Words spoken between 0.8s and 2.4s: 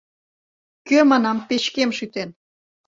—Кӧ, манам, печкем шӱтен?